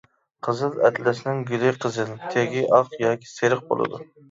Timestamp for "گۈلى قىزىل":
1.51-2.11